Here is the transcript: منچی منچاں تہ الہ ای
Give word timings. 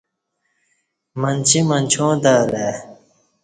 منچی 1.19 1.59
منچاں 1.69 2.13
تہ 2.23 2.31
الہ 2.41 2.57
ای 2.67 2.73